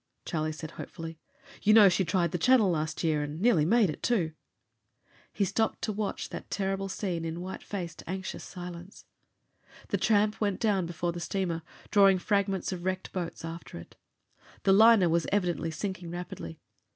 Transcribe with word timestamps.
Charlie 0.25 0.51
said 0.51 0.71
hopefully. 0.71 1.19
"You 1.61 1.75
know 1.75 1.87
she 1.87 2.03
tried 2.03 2.31
the 2.31 2.39
Channel 2.39 2.71
last 2.71 3.03
year, 3.03 3.21
and 3.21 3.39
nearly 3.39 3.65
made 3.65 3.87
it, 3.91 4.01
too." 4.01 4.31
He 5.31 5.45
stopped 5.45 5.83
to 5.83 5.91
watch 5.91 6.29
that 6.29 6.49
terrible 6.49 6.89
scene 6.89 7.23
in 7.23 7.39
white 7.39 7.61
faced, 7.61 8.01
anxious 8.07 8.43
silence. 8.43 9.05
The 9.89 9.97
tramp 9.97 10.41
went 10.41 10.59
down 10.59 10.87
before 10.87 11.11
the 11.11 11.19
steamer, 11.19 11.61
drawing 11.91 12.17
fragments 12.17 12.71
of 12.71 12.83
wrecked 12.83 13.13
boats 13.13 13.45
after 13.45 13.77
it. 13.77 13.95
The 14.63 14.73
liner 14.73 15.07
was 15.07 15.27
evidently 15.31 15.69
sinking 15.69 16.09
rapidly. 16.09 16.57